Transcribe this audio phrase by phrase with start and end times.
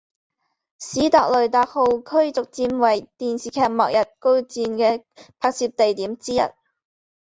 [0.79, 5.03] 史特雷特号驱逐舰为电视剧末日孤舰的
[5.37, 6.39] 拍摄地点之一